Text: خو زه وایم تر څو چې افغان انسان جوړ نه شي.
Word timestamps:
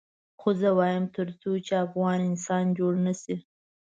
خو 0.39 0.49
زه 0.61 0.69
وایم 0.79 1.05
تر 1.15 1.27
څو 1.41 1.51
چې 1.65 1.73
افغان 1.85 2.19
انسان 2.29 2.65
جوړ 2.77 2.93
نه 3.05 3.13
شي. 3.21 3.35